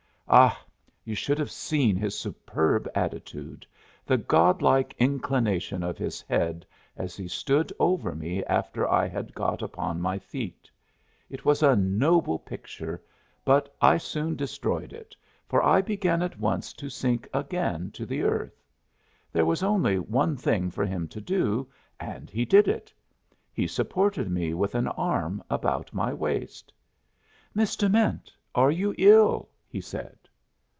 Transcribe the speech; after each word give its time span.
Ah, 0.33 0.63
you 1.03 1.13
should 1.13 1.37
have 1.39 1.51
seen 1.51 1.97
his 1.97 2.17
superb 2.17 2.87
attitude, 2.95 3.65
the 4.05 4.15
god 4.15 4.61
like 4.61 4.95
inclination 4.97 5.83
of 5.83 5.97
his 5.97 6.21
head 6.21 6.65
as 6.95 7.17
he 7.17 7.27
stood 7.27 7.73
over 7.77 8.15
me 8.15 8.41
after 8.45 8.87
I 8.87 9.09
had 9.09 9.35
got 9.35 9.61
upon 9.61 9.99
my 9.99 10.19
feet! 10.19 10.71
It 11.29 11.43
was 11.43 11.61
a 11.61 11.75
noble 11.75 12.39
picture, 12.39 13.03
but 13.43 13.75
I 13.81 13.97
soon 13.97 14.37
destroyed 14.37 14.93
it, 14.93 15.17
for 15.49 15.61
I 15.61 15.81
began 15.81 16.21
at 16.21 16.39
once 16.39 16.71
to 16.75 16.89
sink 16.89 17.27
again 17.33 17.91
to 17.91 18.05
the 18.05 18.21
earth. 18.23 18.63
There 19.33 19.45
was 19.45 19.61
only 19.61 19.99
one 19.99 20.37
thing 20.37 20.69
for 20.71 20.85
him 20.85 21.09
to 21.09 21.19
do, 21.19 21.67
and 21.99 22.29
he 22.29 22.45
did 22.45 22.69
it; 22.69 22.93
he 23.51 23.67
supported 23.67 24.31
me 24.31 24.53
with 24.53 24.75
an 24.75 24.87
arm 24.87 25.43
about 25.49 25.93
my 25.93 26.13
waist. 26.13 26.71
"Miss 27.53 27.75
Dement, 27.75 28.31
are 28.55 28.71
you 28.71 28.95
ill?" 28.97 29.49
he 29.67 29.81
said. 29.81 30.17